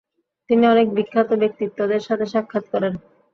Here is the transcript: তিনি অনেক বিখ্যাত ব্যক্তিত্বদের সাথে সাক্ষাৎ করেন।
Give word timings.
তিনি 0.49 0.63
অনেক 0.67 0.87
বিখ্যাত 0.95 1.29
ব্যক্তিত্বদের 1.41 2.01
সাথে 2.07 2.25
সাক্ষাৎ 2.33 2.65
করেন। 2.73 2.93